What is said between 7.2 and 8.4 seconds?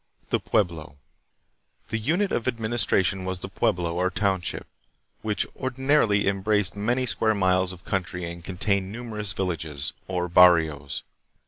miles of country